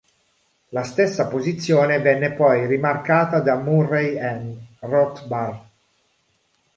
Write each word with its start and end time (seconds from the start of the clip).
La 0.69 0.81
stessa 0.81 1.27
posizione 1.27 1.99
venne 2.01 2.33
poi 2.33 2.65
rimarcata 2.65 3.39
da 3.39 3.55
Murray 3.57 4.15
N. 4.19 4.59
Rothbard. 4.79 5.59